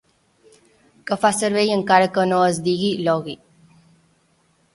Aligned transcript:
Que 1.11 1.17
fa 1.25 1.31
servei, 1.39 1.69
encara 1.75 2.07
que 2.15 2.25
no 2.33 2.41
es 2.47 2.59
digui 2.69 2.89
Iogui. 3.05 3.37